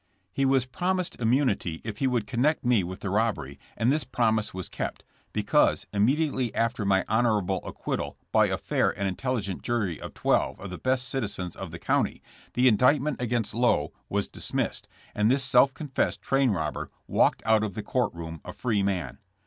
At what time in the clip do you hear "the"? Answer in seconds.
3.01-3.11, 10.71-10.79, 11.69-11.77, 12.55-12.67, 17.75-17.83